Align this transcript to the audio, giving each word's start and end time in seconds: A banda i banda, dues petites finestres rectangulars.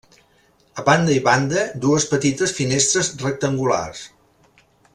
A 0.83 0.85
banda 0.87 1.17
i 1.17 1.21
banda, 1.27 1.65
dues 1.83 2.07
petites 2.13 2.55
finestres 2.61 3.13
rectangulars. 3.27 4.03